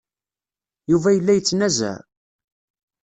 [0.91, 1.97] Yuba yella yettnazaɛ.